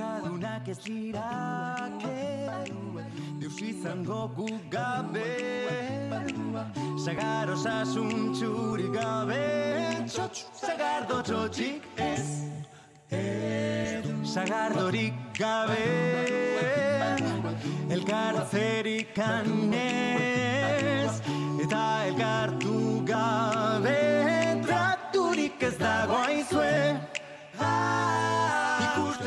[0.00, 2.20] Euskadunak ez lirake
[3.40, 5.26] Deus izango gu gabe.
[7.04, 9.42] Sagar txurik gabe.
[10.08, 12.48] Txotx, sagardo txotxik ez
[14.24, 15.84] Sagardorik gabe.
[17.90, 21.12] Elkartzerik anez
[21.60, 24.00] Eta elkartu gabe.
[24.64, 27.09] Traturik ez dago aizue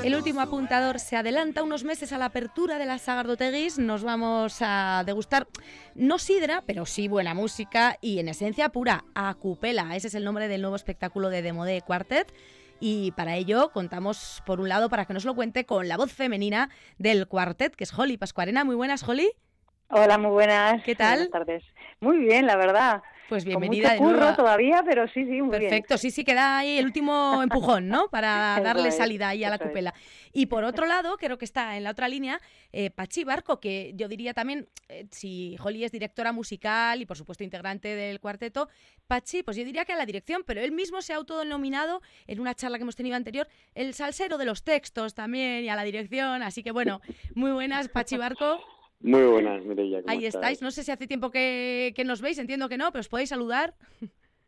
[0.03, 3.79] El último apuntador se adelanta unos meses a la apertura de la Sagardoteguis.
[3.79, 5.47] Nos vamos a degustar
[5.95, 9.95] no sidra, pero sí buena música y en esencia pura, acupela.
[9.95, 12.33] Ese es el nombre del nuevo espectáculo de Demode Quartet.
[12.81, 16.11] Y para ello contamos, por un lado, para que nos lo cuente, con la voz
[16.11, 18.65] femenina del cuartet, que es Holly Pascuarena.
[18.65, 19.31] Muy buenas, Holly.
[19.87, 20.83] Hola, muy buenas.
[20.83, 21.29] ¿Qué tal?
[21.29, 21.63] Buenas tardes.
[22.01, 23.03] Muy bien, la verdad.
[23.29, 24.35] Pues Con bienvenida mucho de curro nuevo.
[24.35, 28.09] todavía, pero sí, sí, muy Perfecto, sí, sí, queda ahí el último empujón, ¿no?
[28.09, 29.61] Para darle es, salida ahí a la es.
[29.61, 29.93] cupela.
[30.33, 32.39] Y por otro lado, creo que está en la otra línea,
[32.71, 37.17] eh, Pachi Barco, que yo diría también, eh, si Holly es directora musical y por
[37.17, 38.67] supuesto integrante del cuarteto,
[39.07, 42.39] Pachi, pues yo diría que a la dirección, pero él mismo se ha autodenominado en
[42.39, 45.83] una charla que hemos tenido anterior, el salsero de los textos también y a la
[45.83, 46.43] dirección.
[46.43, 47.01] Así que bueno,
[47.35, 48.59] muy buenas, Pachi Barco.
[49.03, 50.01] Muy buenas, Mireia.
[50.01, 50.61] ¿cómo Ahí estáis.
[50.61, 53.29] No sé si hace tiempo que, que nos veis, entiendo que no, pero os podéis
[53.29, 53.75] saludar.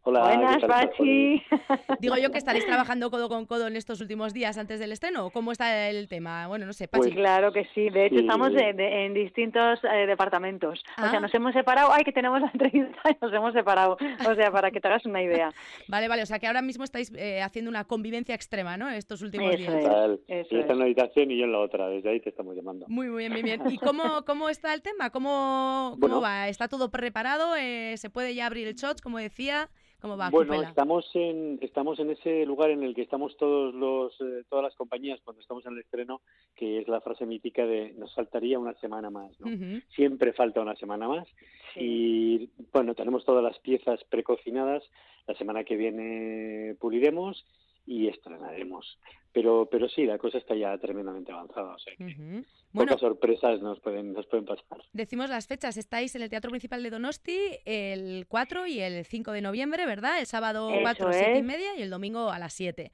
[0.08, 0.64] Hola, Buenas.
[0.64, 1.42] Pachi.
[2.00, 5.26] Digo yo que estaréis trabajando codo con codo en estos últimos días antes del estreno.
[5.26, 6.46] ¿o ¿Cómo está el tema?
[6.48, 7.02] Bueno, no sé, Pachi.
[7.10, 7.90] Pues claro que sí.
[7.90, 8.22] De hecho, Sí.
[8.22, 10.84] estamos de- de- en distintos eh, departamentos.
[10.98, 11.06] Ah.
[11.08, 11.92] O sea, nos hemos separado.
[11.92, 13.98] Ay, que tenemos la entrevista y nos hemos separado.
[14.30, 15.52] O sea, para que te hagas una idea.
[15.88, 18.90] Vale, vale, o sea que ahora mismo estáis eh, haciendo una convivencia extrema, ¿no?
[18.90, 19.86] Estos últimos Eso días.
[20.28, 20.48] es.
[20.52, 21.88] Eso en una habitación y yo en la otra.
[21.88, 22.86] Desde ahí te estamos llamando.
[22.90, 23.62] Muy, muy bien, muy bien.
[23.70, 25.10] ¿Y cómo, cómo está el tema?
[25.10, 26.22] ¿Cómo, cómo Bueno.
[26.22, 26.48] va?
[26.48, 27.56] ¿Está todo preparado?
[27.56, 29.70] Eh, ¿Se puede ya abrir el shot, como decía?
[30.06, 30.30] ¿Cómo va?
[30.30, 34.62] Bueno, estamos en estamos en ese lugar en el que estamos todos los eh, todas
[34.62, 36.22] las compañías cuando estamos en el estreno,
[36.56, 39.48] que es la frase mítica de nos faltaría una semana más, ¿no?
[39.96, 41.28] Siempre falta una semana más
[41.74, 41.80] Sí.
[41.82, 44.84] y bueno, tenemos todas las piezas precocinadas.
[45.26, 47.44] La semana que viene puliremos
[47.86, 48.98] y estrenaremos.
[49.32, 52.46] Pero pero sí, la cosa está ya tremendamente avanzada, o sea, que Ujú.
[52.72, 54.64] Bueno, pocas sorpresas nos pueden nos pueden pasar.
[54.94, 55.78] decimos las fechas.
[55.78, 60.20] Estáis en el Teatro Principal de Donosti el 4 y el 5 de noviembre, ¿verdad?
[60.20, 61.44] El sábado Eso 4 a 7 y es.
[61.44, 62.92] media y el domingo a las 7.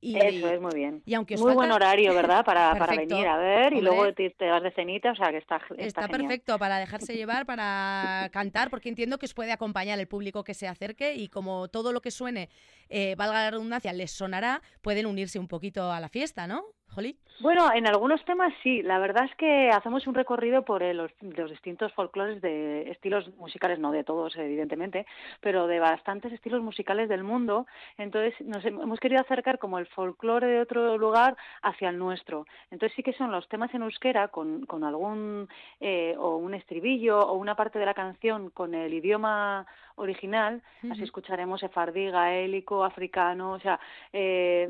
[0.00, 1.02] Y, Eso es muy bien.
[1.06, 2.44] y aunque os Muy falta- buen horario, ¿verdad?
[2.44, 3.82] Para, para venir a ver y Hombre.
[3.82, 7.14] luego te, te vas de cenita, o sea que está, está, Está, perfecto para dejarse
[7.16, 11.28] llevar, para cantar, porque entiendo que os puede acompañar el público que se acerque y
[11.28, 12.48] como todo lo que suene,
[12.88, 16.62] eh, valga la redundancia, les sonará, pueden unirse un poquito a la fiesta, ¿no,
[16.94, 17.16] Jolí?
[17.40, 18.82] Bueno, en algunos temas sí.
[18.82, 23.32] La verdad es que hacemos un recorrido por eh, los, los distintos folclores de estilos
[23.36, 25.06] musicales, no de todos, evidentemente,
[25.40, 27.66] pero de bastantes estilos musicales del mundo.
[27.96, 32.44] Entonces nos hem- hemos querido acercar como el folclore de otro lugar hacia el nuestro.
[32.72, 35.48] Entonces sí que son los temas en euskera con, con algún
[35.78, 40.62] eh, o un estribillo o una parte de la canción con el idioma original.
[40.90, 43.78] Así escucharemos sefardí, gaélico, africano, o sea,
[44.12, 44.68] eh,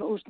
[0.00, 0.24] us-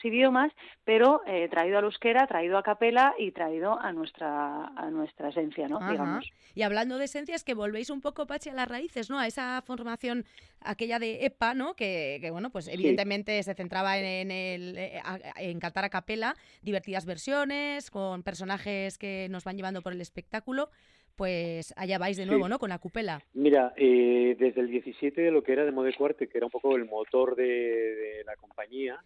[0.00, 0.52] distintos idiomas,
[0.84, 5.68] pero eh, traído al euskera, traído a capela y traído a nuestra a nuestra esencia,
[5.68, 5.78] ¿no?
[5.78, 5.90] Ajá.
[5.90, 6.32] Digamos.
[6.54, 9.18] Y hablando de esencias, que volvéis un poco, Pachi, a las raíces, ¿no?
[9.18, 10.24] A esa formación,
[10.60, 11.74] aquella de EPA, ¿no?
[11.74, 15.02] Que, que, bueno, pues evidentemente se centraba en, en el, eh,
[15.36, 20.70] en cantar a capela, divertidas versiones, con personajes que nos van llevando por el espectáculo.
[21.16, 22.28] Pues allá vais de Sí.
[22.28, 22.58] nuevo, ¿no?
[22.58, 23.22] Con la cupela.
[23.34, 26.50] Mira, eh, desde el 17 de lo que era de Mode Cuarte, que era un
[26.52, 28.98] poco el motor de, de la compañía,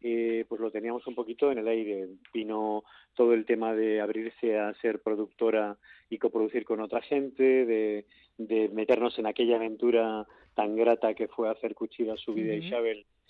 [0.00, 2.08] eh, pues lo teníamos un poquito en el aire.
[2.34, 2.84] Vino
[3.14, 5.76] todo el tema de abrirse a ser productora
[6.10, 8.06] y coproducir con otra gente, de,
[8.38, 12.64] de meternos en aquella aventura tan grata que fue hacer Cuchilla, su vida Ujú.
[12.64, 12.72] y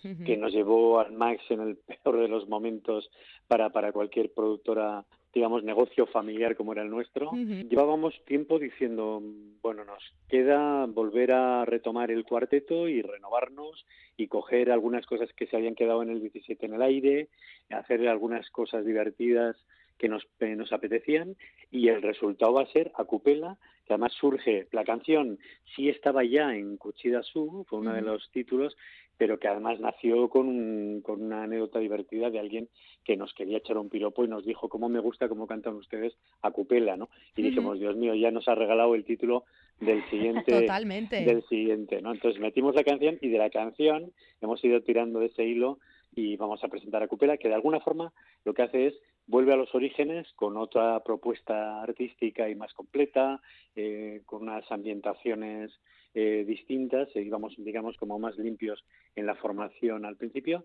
[0.05, 0.25] Ujú.
[0.25, 3.09] que nos llevó al max en el peor de los momentos
[3.47, 7.31] para, para cualquier productora, digamos, negocio familiar como era el nuestro.
[7.33, 9.23] Llevábamos tiempo diciendo,
[9.63, 15.47] bueno, nos queda volver a retomar el cuarteto y renovarnos y coger algunas cosas que
[15.47, 17.29] se habían quedado en el 17 en el aire,
[17.71, 19.57] hacer algunas cosas divertidas
[19.99, 21.37] que nos, eh, nos apetecían
[21.71, 25.39] y el resultado va a ser Acupela, que además surge, la canción
[25.75, 28.77] sí estaba ya en Cuchida Su, fue uno de los títulos,
[29.19, 32.69] pero que además nació con, un- con una anécdota divertida de alguien
[33.05, 36.15] que nos quería echar un piropo y nos dijo cómo me gusta cómo cantan ustedes
[36.41, 37.09] Acupela, ¿no?
[37.37, 39.45] Y dijimos, Dios mío, ya nos ha regalado el título
[39.81, 41.25] del siguiente Totalmente.
[41.25, 42.13] del siguiente, ¿no?
[42.13, 45.79] Entonces metimos la canción y de la canción hemos ido tirando de ese hilo
[46.15, 48.13] y vamos a presentar a Cupela, que de alguna forma
[48.45, 48.95] lo que hace es
[49.27, 53.41] vuelve a los orígenes con otra propuesta artística y más completa,
[53.75, 55.71] eh, con unas ambientaciones
[56.15, 58.85] eh, distintas, eh, y vamos, digamos, como más limpios
[59.17, 60.65] en la formación al principio.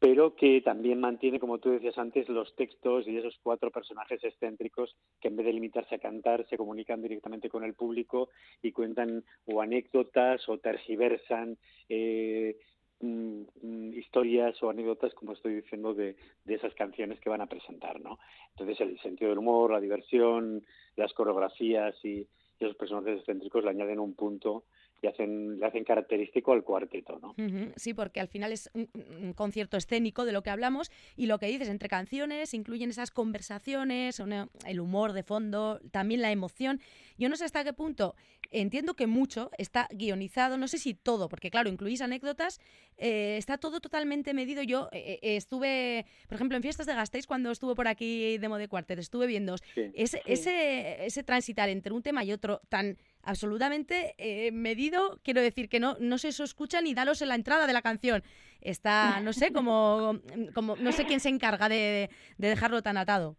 [0.00, 4.94] pero que también mantiene, como tú decías antes, los textos y esos cuatro personajes excéntricos
[5.20, 8.28] que en vez de limitarse a cantar se comunican directamente con el público
[8.62, 11.58] y cuentan o anécdotas o tergiversan
[11.88, 12.56] eh,
[13.00, 18.18] historias o anécdotas, como estoy diciendo, de, de, esas canciones que van a presentar, ¿no?
[18.50, 20.64] Entonces el sentido del humor, la diversión,
[20.96, 22.26] las coreografías y,
[22.58, 24.64] esos personajes excéntricos le añaden un punto
[25.00, 27.34] y hacen, le hacen característico al cuarteto, ¿no?
[27.76, 31.46] Sí, porque al final es un, concierto escénico de lo que hablamos y lo que
[31.46, 34.20] dices, entre canciones incluyen esas conversaciones,
[34.66, 36.80] el humor de fondo, también la emoción.
[37.16, 38.14] Yo no sé hasta qué punto,
[38.50, 42.60] entiendo que mucho está guionizado, no sé si todo, porque claro, incluís anécdotas,
[42.96, 44.62] eh, está todo totalmente medido.
[44.62, 48.48] Yo eh, eh, estuve, por ejemplo, en Fiestas de Gasteiz, cuando estuve por aquí de
[48.48, 49.56] Mode Cuartet, estuve viendo
[49.94, 52.98] ese, ese, ese transitar entre un tema y otro tan
[53.28, 57.66] absolutamente eh, medido, quiero decir que no, no se escucha ni daros en la entrada
[57.66, 58.22] de la canción.
[58.60, 60.20] Está, no sé, como,
[60.54, 62.08] como no sé quién se encarga de,
[62.38, 63.36] dejarlo tan atado.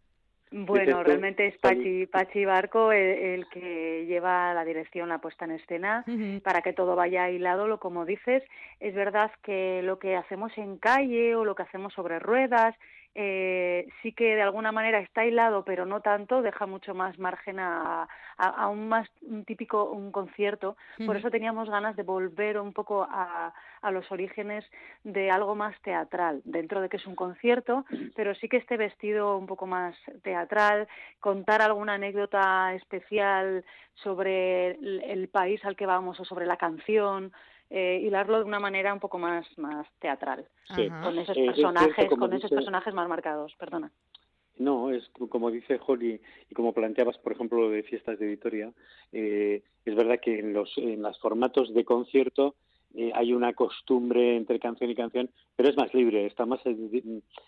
[0.52, 6.04] Bueno, realmente es Pachi, Pachi Barco el, que lleva la dirección, la puesta en escena,
[6.44, 8.44] para que todo vaya hilado, lo como dices.
[8.80, 12.76] Es verdad que lo que hacemos en calle o lo que hacemos sobre ruedas
[13.16, 17.60] eh, sí que de alguna manera está aislado, pero no tanto, deja mucho más margen
[17.60, 18.08] a,
[18.38, 20.78] a, un más un típico un concierto.
[21.06, 24.64] Por eso teníamos ganas de volver un poco a, a, los orígenes
[25.04, 27.86] de algo más teatral, dentro de que es un concierto,
[28.16, 30.88] pero sí que esté vestido un poco más teatral,
[31.20, 33.66] contar alguna anécdota especial
[33.96, 34.72] sobre
[35.12, 37.34] el país al que vamos o sobre la canción
[37.70, 42.50] eh, hilarlo de una manera un poco más, más teatral, con esos personajes, con esos
[42.50, 43.92] personajes más marcados, perdona.
[44.58, 46.20] No, es como dice Holly
[46.50, 48.74] y como planteabas, por ejemplo, lo de fiestas de Vitoria,
[49.14, 52.56] eh, es verdad que en los en los formatos de concierto
[52.96, 57.02] eh, hay una costumbre entre canción y canción, pero es más libre, está más, eh,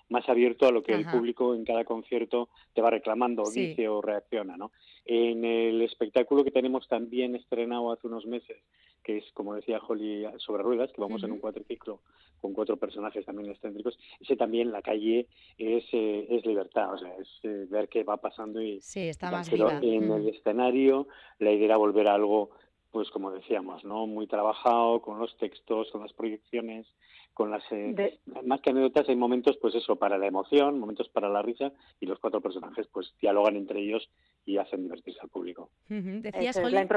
[0.10, 4.02] más abierto a lo que el público en cada concierto te va reclamando, dice o
[4.02, 4.56] reacciona.
[4.56, 4.72] ¿no?
[5.06, 8.58] En el espectáculo que tenemos también estrenado hace unos meses,
[9.04, 12.02] que es, como decía Holly, sobre ruedas, que vamos en un cuatriciclo
[12.40, 15.28] con cuatro personajes también excéntricos, ese también la calle
[15.58, 19.50] es, eh, es libertad, o sea, es ver qué va pasando y sí, está más
[19.50, 21.08] pero en el escenario
[21.38, 22.50] la idea era volver a algo
[22.92, 24.06] pues como decíamos, ¿no?
[24.06, 26.88] Muy trabajado con los textos, con las proyecciones,
[27.34, 31.30] con las eh, más que anécdotas hay momentos pues eso para la emoción momentos para
[31.30, 34.10] la risa y los cuatro personajes pues dialogan entre ellos
[34.46, 35.70] y hacen divertirse al público.
[35.88, 36.88] Decías la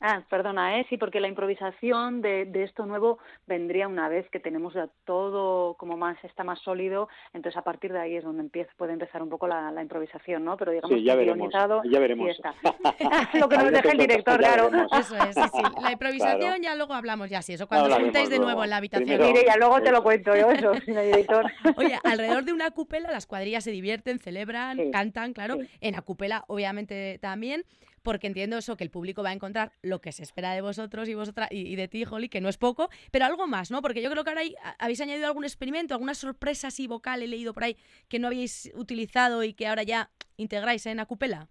[0.00, 4.40] ah perdona eh sí porque la improvisación de, de, esto nuevo vendría una vez que
[4.40, 8.42] tenemos ya todo como más está más sólido entonces a partir de ahí es donde
[8.42, 11.98] empieza puede empezar un poco la, la improvisación no pero digamos sí, ya veremos ya
[11.98, 12.30] veremos.
[12.30, 12.54] está.
[13.38, 14.70] lo que nos deja el director claro.
[14.92, 15.82] eso es sí, sí.
[15.82, 18.76] la improvisación ya luego hablamos ya sí eso cuando os juntáis de nuevo en la
[18.76, 19.20] habitación.
[19.20, 21.46] Mire, ya luego te lo cuento yo eso, director.
[21.76, 25.58] Oye, alrededor de una cúpula las cuadrillas se divierten, celebran, cantan, claro.
[25.80, 27.64] En la cúpula, obviamente, también
[28.02, 31.08] porque entiendo eso, que el público va a encontrar lo que se espera de vosotros
[31.08, 33.80] y vosotras y, de ti, Holly, que no es poco, pero algo más, ¿no?
[33.82, 34.42] Porque yo creo que ahora
[34.78, 37.76] habéis añadido algún experimento, alguna sorpresa así vocal, he leído por ahí,
[38.08, 41.48] que no habéis utilizado y que ahora ya integráis en la cúpula.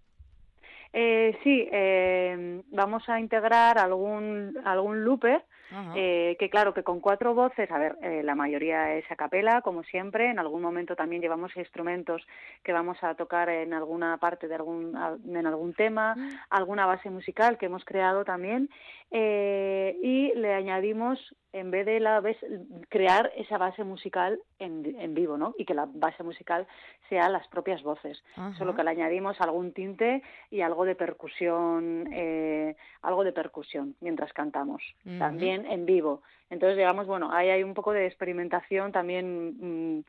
[0.92, 5.42] Eh, sí, eh, vamos a integrar algún, algún looper
[5.96, 9.62] eh, que claro, que con cuatro voces, a ver, eh, la mayoría es a capela,
[9.62, 12.26] como siempre, en algún momento también llevamos instrumentos
[12.62, 14.96] que vamos a tocar en alguna parte de algún,
[15.28, 16.30] en algún tema, mm.
[16.50, 18.68] alguna base musical que hemos creado también,
[19.14, 21.18] eh, y le añadimos,
[21.52, 22.22] en vez de la
[22.88, 25.54] crear esa base musical en, en, vivo, ¿no?
[25.58, 26.66] Y que la base musical
[27.10, 28.24] sea las propias voces.
[28.56, 34.32] Solo que le añadimos algún tinte y algo de percusión, eh, algo de percusión mientras
[34.32, 34.82] cantamos.
[35.18, 36.22] También en vivo.
[36.50, 39.98] Entonces, digamos, bueno, ahí hay un poco de experimentación también.
[39.98, 40.04] Mm,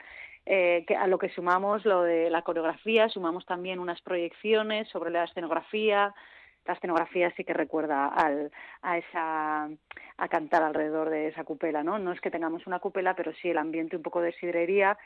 [0.45, 5.09] eh, que a lo que sumamos lo de la coreografía, sumamos también unas proyecciones sobre
[5.09, 6.13] la escenografía,
[6.65, 9.69] la escenografía sí que recuerda al, a esa
[10.17, 11.97] a cantar alrededor de esa cupela, ¿no?
[11.97, 14.97] No es que tengamos una cupela, pero sí el ambiente un poco de sidrería,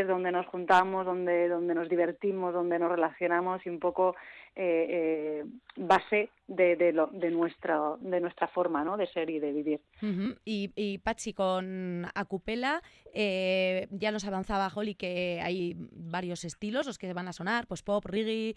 [0.00, 4.14] es donde nos juntamos, donde, donde nos divertimos, donde nos relacionamos y un poco
[4.54, 5.44] eh, eh,
[5.76, 8.98] base de, de, lo, de, nuestra, de nuestra forma ¿no?
[8.98, 9.80] de ser y de vivir.
[10.44, 12.82] y, Pachi, con Acupela,
[13.14, 17.82] eh, ya nos avanzaba Holly que hay varios estilos los que van a sonar, pues
[17.82, 18.54] pop, reggae,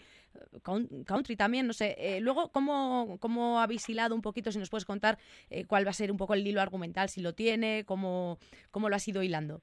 [1.06, 2.18] country también, no sé.
[2.20, 5.18] luego, ¿cómo, ¿cómo habéis hilado un poquito, si nos puedes contar
[5.66, 8.38] cuál va a ser un poco el hilo argumental, si lo tiene, cómo,
[8.70, 9.62] cómo lo has ido hilando?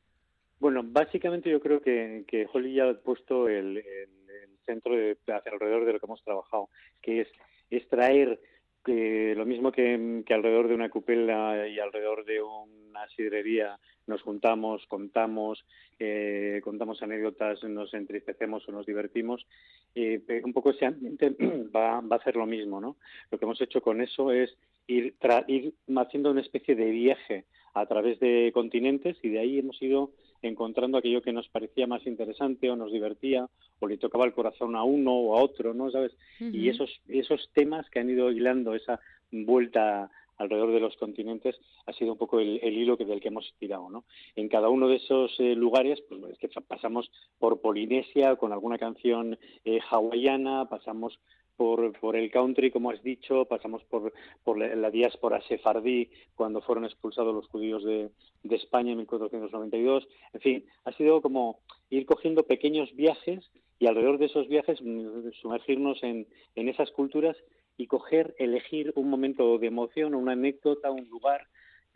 [0.64, 3.84] Bueno, básicamente yo creo que, que Holly ya ha puesto el
[4.66, 6.70] centro de, alrededor de lo que hemos trabajado,
[7.02, 7.28] que es
[7.70, 8.40] extraer
[8.86, 13.78] lo mismo que, alrededor de una cupela y alrededor de una sidrería
[14.08, 15.66] nos juntamos, contamos,
[16.00, 19.46] eh, contamos anécdotas, nos entristecemos o nos divertimos.
[19.96, 21.36] Eh, un poco ese ambiente
[21.76, 22.96] va, va, a hacer lo mismo, ¿no?
[23.32, 24.56] Lo que hemos hecho con eso es
[24.88, 25.14] ir,
[25.48, 27.44] ir haciendo una especie de viaje
[27.74, 30.12] a través de continentes y de ahí hemos ido
[30.44, 33.48] encontrando aquello que nos parecía más interesante o nos divertía
[33.80, 35.90] o le tocaba el corazón a uno o a otro, ¿no?
[35.90, 36.16] ¿Sabes?
[36.40, 39.00] Y esos, esos temas que han ido hilando esa
[39.32, 43.54] vuelta alrededor de los continentes ha sido un poco el, hilo que, del que hemos
[43.60, 43.90] tirado.
[43.90, 44.06] ¿no?
[44.36, 48.78] En cada uno de esos eh, lugares, pues es que pasamos por Polinesia con alguna
[48.78, 51.20] canción eh, hawaiana, pasamos
[51.56, 56.86] por, por el country, como has dicho, pasamos por, por la, diáspora sefardí cuando fueron
[56.86, 58.10] expulsados los judíos de,
[58.44, 60.08] de España en 1492.
[60.34, 65.32] En fin, ha sido como ir cogiendo pequeños viajes y alrededor de esos viajes mm,
[65.42, 67.38] sumergirnos en, en esas culturas
[67.78, 71.48] y coger, elegir un momento de emoción, una anécdota, un lugar,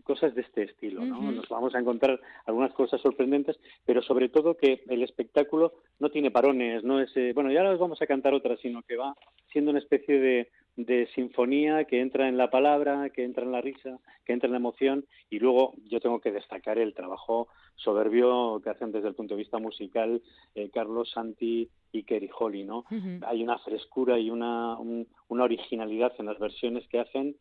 [0.08, 1.32] cosas de este estilo, ¿no?
[1.34, 6.32] Nos vamos a encontrar algunas cosas sorprendentes, pero sobre todo que el espectáculo no tiene
[6.32, 9.14] parones, no es, eh, bueno, ya las vamos a cantar otras, sino que va
[9.52, 13.60] siendo una especie de, de sinfonía que entra en la palabra, que entra en la
[13.60, 18.62] risa, que entra en la emoción y luego yo tengo que destacar el trabajo soberbio
[18.64, 20.22] que hacen desde el punto de vista musical
[20.56, 22.86] eh, Carlos Santi y Kerry Holly, ¿no?
[23.26, 27.36] Hay una frescura y una, una originalidad en las versiones que hacen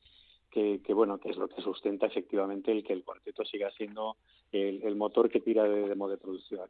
[0.56, 4.16] que, bueno, que es lo que sustenta efectivamente el que el cuarteto siga siendo
[4.52, 6.68] el, motor que tira de de producción.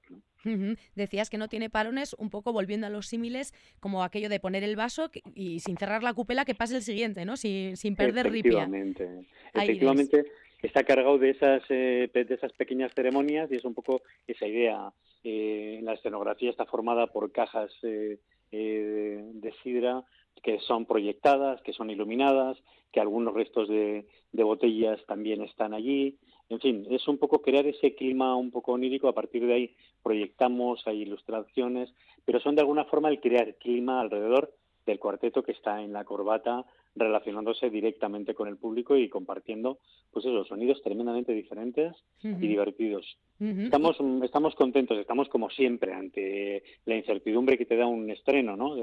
[0.96, 4.64] Decías que no tiene parones, un poco volviendo a los símiles, como aquello de poner
[4.64, 7.36] el vaso y sin cerrar la cupela que pase el siguiente, ¿no?
[7.36, 8.64] Sin, sin perder ripia.
[8.64, 10.26] Efectivamente, efectivamente
[10.62, 14.92] está cargado de esas, eh, de esas pequeñas ceremonias y es un poco esa idea.
[15.22, 18.18] Eh, la escenografía está formada por cajas eh,
[18.50, 20.04] de sidra
[20.42, 22.58] que son proyectadas, que son iluminadas,
[22.92, 26.18] que algunos restos de, botellas también están allí.
[26.48, 29.76] En fin, es un poco crear ese clima un poco onírico, a partir de ahí
[30.02, 31.92] proyectamos, hay ilustraciones,
[32.24, 34.52] pero son de alguna forma el crear clima alrededor
[34.84, 36.64] del cuarteto que está en la corbata
[36.96, 39.78] relacionándose directamente con el público y compartiendo
[40.10, 43.18] pues esos sonidos tremendamente diferentes y divertidos.
[43.38, 48.74] Estamos estamos contentos, estamos como siempre ante la incertidumbre que te da un estreno, ¿no?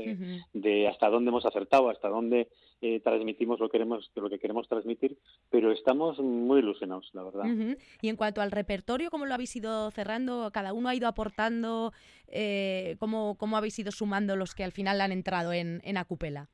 [0.53, 2.49] De, hasta dónde hemos acertado, hasta dónde
[2.81, 5.17] eh, transmitimos lo que queremos lo que queremos transmitir,
[5.49, 7.77] pero estamos muy ilusionados, la verdad.
[8.01, 10.51] Y en cuanto al repertorio, ¿cómo lo habéis ido cerrando?
[10.53, 11.93] Cada uno ha ido aportando,
[12.27, 16.49] eh, ¿cómo, ¿cómo habéis ido sumando los que al final han entrado en, en Acupela?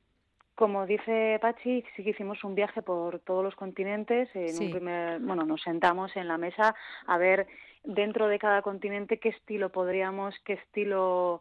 [0.60, 4.28] Como dice Pachi, sí que hicimos un viaje por todos los continentes.
[4.34, 6.74] En un primer, bueno, nos sentamos en la mesa
[7.06, 7.46] a ver
[7.82, 11.40] dentro de cada continente qué estilo podríamos, qué estilo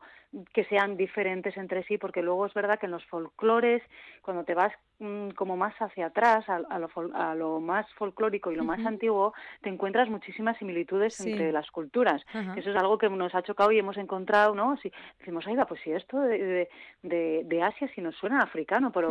[0.53, 3.81] que sean diferentes entre sí, porque luego es verdad que en los folclores,
[4.21, 8.55] cuando te vas mm, como más hacia atrás, a, lo, a, lo, más folclórico y
[8.55, 12.23] lo más antiguo, te encuentras muchísimas similitudes entre las culturas.
[12.55, 14.77] Eso es algo que nos ha chocado y hemos encontrado, ¿no?
[14.77, 16.69] Si decimos, va pues si esto de,
[17.01, 19.09] de, de, Asia si nos suena africano, pero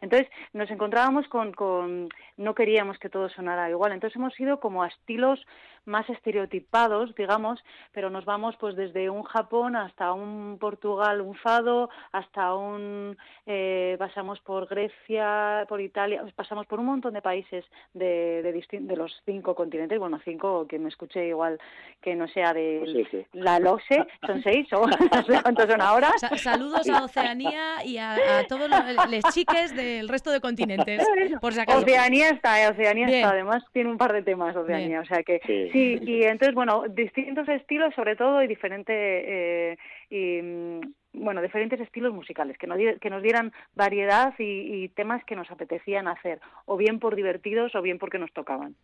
[0.00, 4.82] entonces nos encontrábamos con, con, no queríamos que todo sonara igual, entonces hemos ido como
[4.82, 5.44] a estilos
[5.84, 7.62] más estereotipados, digamos,
[7.92, 13.96] pero nos vamos pues desde un Japón hasta un Portugal un fado, hasta un eh,
[13.98, 17.64] pasamos por Grecia, por Italia, pasamos por un montón de países
[17.94, 21.58] de, de, los cinco continentes, bueno, cinco, que me escuche igual
[22.00, 26.12] que no sea de pues la LOSE, son seis o no sé cuántos son ahora.
[26.36, 28.16] saludos a Oceanía y a,
[28.48, 31.04] todos los chiques del resto de continentes,
[31.40, 31.78] por si acaso.
[31.78, 35.40] Oceanía está, eh, Oceanía está, además tiene un par de temas Oceanía, o sea que
[35.46, 35.98] sí.
[36.02, 39.78] y entonces, bueno, distintos estilos sobre todo y diferente eh,
[40.10, 40.80] y mm,
[41.12, 46.08] bueno, diferentes estilos musicales, que nos, que nos dieran variedad y, temas que nos apetecían
[46.08, 48.76] hacer, o bien por divertidos o bien porque nos tocaban.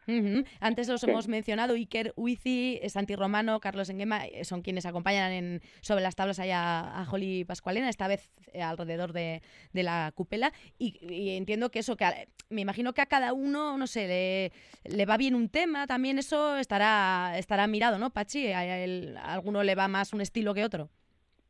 [0.61, 5.61] Antes los hemos mencionado, Iker Uizi, Santi Romano, Carlos Enguema, eh, son quienes acompañan en,
[5.81, 9.43] sobre las tablas allá a Joli Pascualena, esta vez eh, alrededor de,
[9.73, 12.07] la cupela, y, entiendo que eso, que
[12.51, 16.19] me imagino que a cada uno, no sé, le, le va bien un tema, también
[16.19, 18.53] eso estará, estará mirado, ¿no, Pachi?
[18.53, 20.91] ¿A, a alguno le va más un estilo que otro?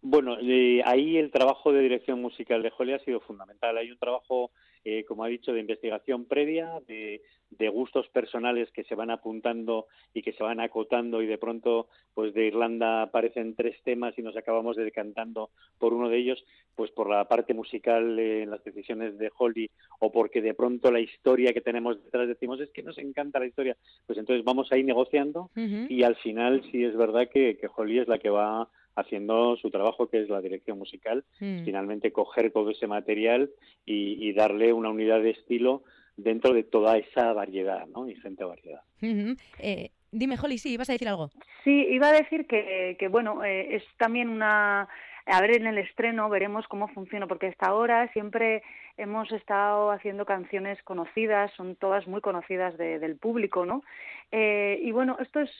[0.09, 3.77] Bueno, eh, ahí el trabajo de dirección musical de Jolie ha sido fundamental.
[3.77, 4.53] Hay un trabajo,
[4.85, 7.21] eh, como ha dicho, de investigación previa, de,
[7.73, 12.33] gustos personales que se van apuntando y que se van acotando y de pronto, pues
[12.35, 16.45] de Irlanda aparecen tres temas y nos acabamos decantando por uno de ellos,
[16.77, 21.01] pues por la parte musical en las decisiones de Holly o porque de pronto la
[21.01, 24.85] historia que tenemos detrás decimos es que nos encanta la historia, pues entonces vamos ahí
[24.85, 29.57] negociando y al final sí es verdad que, que Holly es la que va haciendo
[29.57, 31.65] su trabajo que es la dirección musical, mm.
[31.65, 33.51] finalmente coger todo ese material
[33.85, 35.85] y, darle una unidad de estilo
[36.17, 38.09] dentro de toda esa variedad, ¿no?
[38.09, 38.81] Y gente variedad.
[39.59, 41.31] Eh, Dime, Holly, sí, ibas a decir algo.
[41.65, 44.89] Sí, iba a decir que, que bueno, eh, es también una...
[45.29, 48.63] A ver, en el estreno veremos cómo funciona, porque hasta ahora siempre
[48.97, 53.83] hemos estado haciendo canciones conocidas, son todas muy conocidas de, del público, ¿no?
[54.31, 55.51] Eh, y bueno, esto es...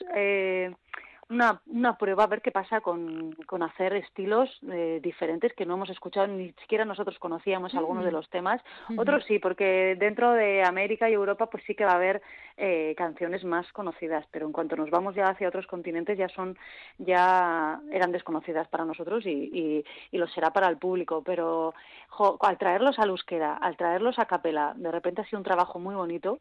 [1.29, 5.73] Una, una prueba a ver qué pasa con, con hacer estilos eh, diferentes que no
[5.73, 8.61] hemos escuchado, ni siquiera nosotros conocíamos algunos de los temas.
[8.95, 12.21] Otros sí, porque dentro de América y Europa pues sí que va a haber
[12.55, 16.57] eh, canciones más conocidas, pero en cuanto nos vamos ya hacia otros continentes ya son,
[16.97, 21.23] ya eran desconocidas para nosotros y, y, y lo será para el público.
[21.25, 21.73] Pero
[22.07, 25.77] jo, al traerlos al euskera, al traerlos a capela, de repente ha sido un trabajo
[25.77, 26.39] muy bonito.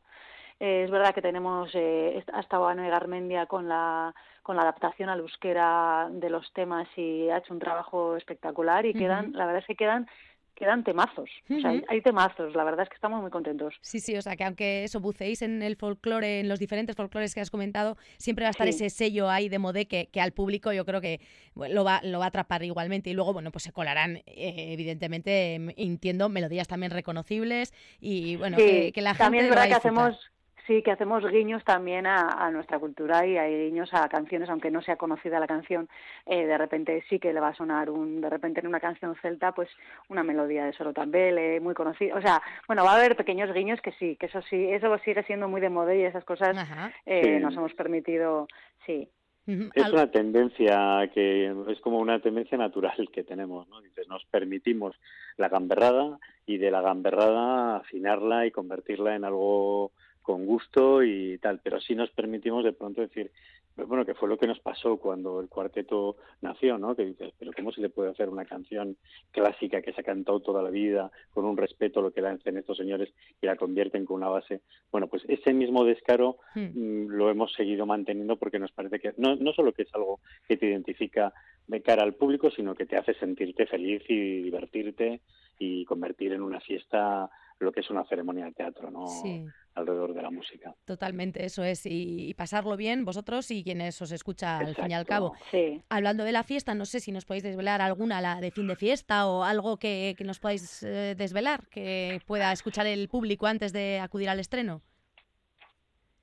[0.58, 5.08] Eh, es verdad que tenemos, eh, ha estado Ana Garmendia con la, con la adaptación
[5.08, 9.60] al euskera de los temas y ha hecho un trabajo espectacular y quedan, la verdad
[9.60, 10.06] es que quedan
[10.54, 13.74] quedan temazos, o sea, hay, hay temazos, la verdad es que estamos muy contentos.
[13.82, 17.34] Sí, sí, o sea, que aunque eso buceéis en el folclore, en los diferentes folclores
[17.34, 18.70] que has comentado, siempre va a estar Sí.
[18.70, 21.20] ese sello ahí de modé que, que al público yo creo que
[21.54, 23.10] lo va, lo va a atrapar igualmente.
[23.10, 28.56] Y luego, bueno, pues se colarán, eh, evidentemente, em, entiendo, melodías también reconocibles y bueno,
[28.56, 30.30] Sí, que, que la gente también es verdad que hacemos
[30.66, 34.70] sí que hacemos guiños también a, a nuestra cultura y hay guiños a canciones aunque
[34.70, 35.88] no sea conocida la canción
[36.26, 39.14] eh, de repente sí que le va a sonar un de repente en una canción
[39.22, 39.68] celta pues
[40.08, 43.80] una melodía de Solo Tambele muy conocida o sea bueno va a haber pequeños guiños
[43.80, 46.56] que sí que eso sí eso sigue siendo muy de moda y esas cosas
[47.04, 47.42] eh, Sí.
[47.42, 48.46] nos hemos permitido
[48.84, 49.08] sí.
[49.46, 53.80] Es una tendencia que es como una tendencia natural que tenemos, ¿no?
[53.80, 54.96] Dices, nos permitimos
[55.36, 59.92] la gamberrada y de la gamberrada afinarla y convertirla en algo
[60.26, 63.30] con gusto y tal, pero sí nos permitimos de pronto decir,
[63.76, 66.96] pues bueno, que fue lo que nos pasó cuando el cuarteto nació, ¿no?
[66.96, 68.96] Que dices, pero ¿cómo se le puede hacer una canción
[69.30, 72.56] clásica que se ha cantado toda la vida con un respeto a lo que hacen
[72.56, 74.62] estos señores y la convierten con una base?
[74.90, 76.60] Bueno, pues ese mismo descaro Mm.
[76.74, 80.18] mm, lo hemos seguido manteniendo porque nos parece que no, no solo que es algo
[80.48, 81.32] que te identifica
[81.68, 85.20] de cara al público, sino que te hace sentirte feliz y divertirte
[85.58, 89.06] y convertir en una fiesta lo que es una ceremonia de teatro, ¿no?
[89.06, 89.44] Sí.
[89.74, 90.74] Alrededor de la música.
[90.84, 91.84] Totalmente, eso es.
[91.84, 95.34] Y, y pasarlo bien vosotros y quienes os escucha al fin y al cabo.
[95.50, 98.66] sí Hablando de la fiesta, no sé si nos podéis desvelar alguna la de fin
[98.66, 103.46] de fiesta o algo que, que nos podáis eh, desvelar, que pueda escuchar el público
[103.46, 104.82] antes de acudir al estreno.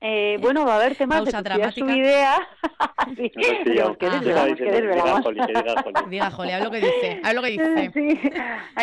[0.05, 2.45] Eh, bueno, va a haber temas pausa de su idea.
[6.09, 7.91] diga Jole, haz lo que dice, haz lo que dice.
[7.93, 8.19] Sí.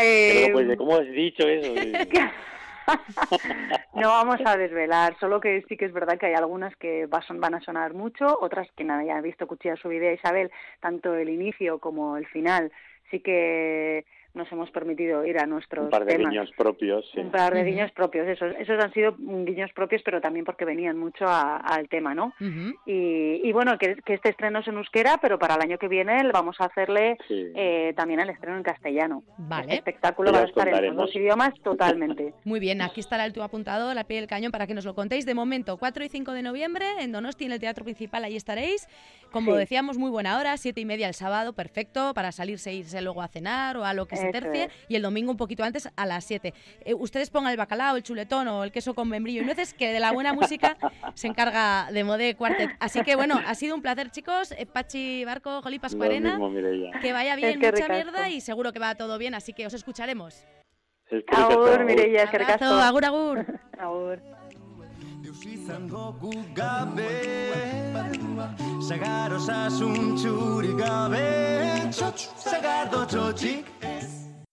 [0.00, 1.74] Eh, pues, ¿Cómo has dicho eso?
[3.94, 7.22] no vamos a desvelar, solo que sí que es verdad que hay algunas que va-
[7.22, 10.50] son- van a sonar mucho, otras que nada, ya he visto Cuchilla su idea Isabel,
[10.80, 12.72] tanto el inicio como el final,
[13.10, 14.04] sí que
[14.34, 16.30] nos hemos permitido ir a nuestros Un par de temas.
[16.30, 17.20] guiños propios, sí.
[17.20, 20.96] Un par de guiños propios, esos, esos han sido guiños propios, pero también porque venían
[20.98, 22.32] mucho a- al tema, ¿no?
[22.86, 25.88] Y, y bueno, que, que este estreno es en euskera, pero para el año que
[25.88, 27.46] viene le vamos a hacerle Sí.
[27.54, 29.22] eh, también el estreno en castellano.
[29.38, 29.64] Vale.
[29.64, 31.06] Este espectáculo va a estar en los contaremos.
[31.06, 32.32] dos idiomas totalmente.
[32.44, 34.94] Muy bien, aquí estará el tu apuntado, la pie del cañón, para que nos lo
[34.94, 35.26] contéis.
[35.26, 38.86] De momento, 4 y 5 de noviembre, en Donosti, en el Teatro Principal, ahí estaréis.
[39.32, 39.58] Como Sí.
[39.58, 43.22] decíamos, muy buena hora, siete y media el sábado, perfecto, para salirse e irse luego
[43.22, 44.64] a cenar o a lo que se Eso tercie.
[44.64, 44.70] es.
[44.88, 46.54] Y el domingo un poquito antes, a las 7.
[46.84, 49.92] Eh, ustedes pongan el bacalao, el chuletón o el queso con membrillo y nueces, que
[49.92, 50.76] de la buena música
[51.14, 52.70] se encarga de Modé Quartet.
[52.80, 54.52] Así que bueno, ha sido un placer, chicos.
[54.52, 56.38] Eh, Pachi Barco, Jolí Pascuarena.
[56.38, 56.52] mismo.
[57.00, 57.92] Que vaya bien, Es que mucha ricasco.
[57.94, 60.44] mierda y seguro que va todo bien, así que os escucharemos.
[61.10, 61.84] Es que Agur.
[61.84, 62.64] Mireia, eskerrik asko.
[62.66, 63.60] agur, agur.
[63.78, 64.22] Agur.
[65.32, 66.14] biztan go
[66.54, 67.10] gabe.
[67.94, 68.54] Badua
[68.88, 69.80] sagaros has
[70.78, 71.92] gabe.
[71.92, 74.29] Choch sagardo txiki es